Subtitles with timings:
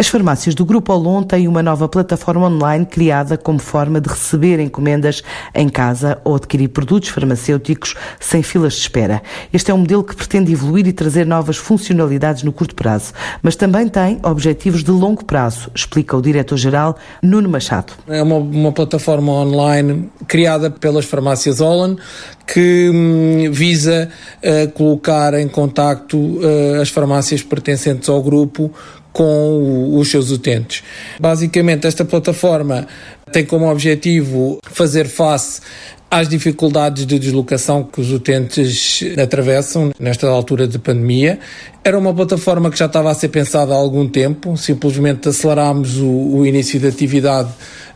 [0.00, 4.58] As farmácias do Grupo Olon têm uma nova plataforma online criada como forma de receber
[4.58, 5.22] encomendas
[5.54, 9.20] em casa ou adquirir produtos farmacêuticos sem filas de espera.
[9.52, 13.56] Este é um modelo que pretende evoluir e trazer novas funcionalidades no curto prazo, mas
[13.56, 17.92] também tem objetivos de longo prazo, explica o diretor-geral Nuno Machado.
[18.08, 21.96] É uma, uma plataforma online criada pelas farmácias Olan
[22.52, 24.08] que hum, visa
[24.42, 28.72] uh, colocar em contacto uh, as farmácias pertencentes ao grupo
[29.12, 30.82] com os seus utentes.
[31.20, 32.86] Basicamente, esta plataforma
[33.32, 35.60] tem como objetivo fazer face
[36.10, 41.38] às dificuldades de deslocação que os utentes atravessam nesta altura de pandemia.
[41.84, 46.08] Era uma plataforma que já estava a ser pensada há algum tempo, simplesmente acelerámos o,
[46.08, 47.50] o início da atividade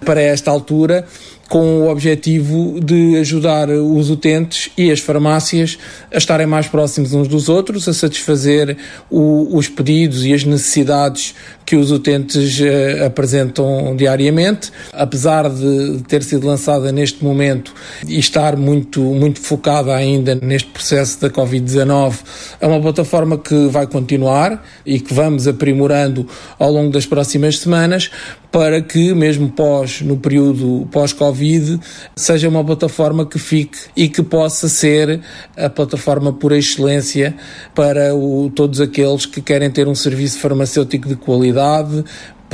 [0.04, 1.04] para esta altura
[1.48, 5.78] com o objetivo de ajudar os utentes e as farmácias
[6.12, 8.76] a estarem mais próximos uns dos outros, a satisfazer
[9.10, 11.34] o, os pedidos e as necessidades
[11.64, 14.70] que os utentes uh, apresentam diariamente.
[14.92, 17.74] Apesar de ter sido lançada neste momento
[18.08, 22.14] e estar muito, muito focada ainda neste processo da Covid-19,
[22.60, 26.26] é uma plataforma que vai continuar e que vamos aprimorando
[26.58, 28.10] ao longo das próximas semanas
[28.50, 31.80] para que, mesmo pós, no período pós-Covid,
[32.14, 35.20] seja uma plataforma que fique e que possa ser
[35.56, 37.34] a plataforma por excelência
[37.74, 42.04] para o, todos aqueles que querem ter um serviço farmacêutico de qualidade,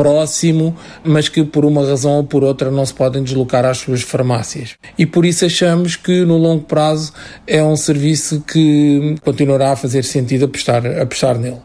[0.00, 4.00] próximo, mas que por uma razão ou por outra não se podem deslocar às suas
[4.00, 4.76] farmácias.
[4.96, 7.12] E por isso achamos que no longo prazo
[7.46, 11.58] é um serviço que continuará a fazer sentido apostar, apostar nele.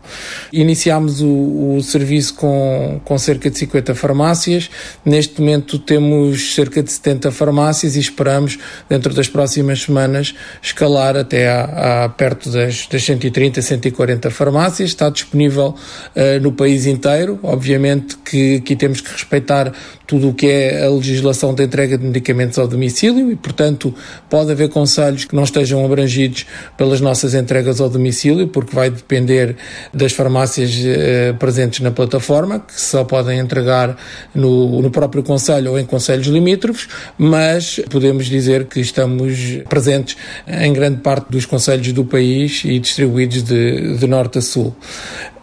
[0.51, 4.69] Iniciámos o, o serviço com, com cerca de 50 farmácias,
[5.05, 11.49] neste momento temos cerca de 70 farmácias e esperamos, dentro das próximas semanas, escalar até
[11.49, 14.89] a, a perto das, das 130, 140 farmácias.
[14.89, 19.71] Está disponível uh, no país inteiro, obviamente que aqui temos que respeitar
[20.07, 23.93] tudo o que é a legislação de entrega de medicamentos ao domicílio e, portanto,
[24.29, 26.45] pode haver conselhos que não estejam abrangidos
[26.77, 29.55] pelas nossas entregas ao domicílio, porque vai depender
[29.93, 33.97] das farmácias eh, presentes na plataforma, que só podem entregar
[34.33, 36.87] no, no próprio conselho ou em conselhos limítrofes,
[37.17, 43.43] mas podemos dizer que estamos presentes em grande parte dos conselhos do país e distribuídos
[43.43, 44.75] de, de norte a sul.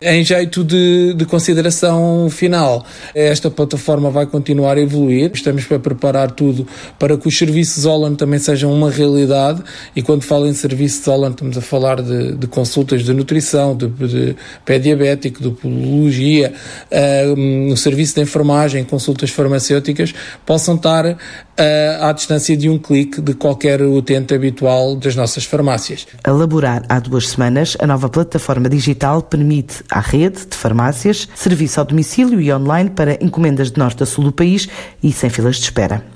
[0.04, 5.30] Em jeito de, de consideração final, esta plataforma vai continuar a evoluir.
[5.32, 6.66] Estamos para preparar tudo
[6.98, 9.62] para que os serviços Holland também sejam uma realidade.
[9.94, 13.86] E quando falo em serviços Holland, estamos a falar de, de consultas de nutrição, de,
[13.86, 16.52] de pé diabético, de podologia,
[16.90, 20.12] uh, no serviço de enfermagem, consultas farmacêuticas,
[20.44, 21.16] possam estar uh,
[22.00, 26.08] à distância de um clique de qualquer utente habitual das nossas farmácias.
[26.26, 31.86] Elaborar há duas semanas, a nova plataforma digital permite à rede de farmácias serviço ao
[31.86, 34.68] domicílio e online para encomendas de norte a sul do país
[35.02, 36.11] e sem filas de espera.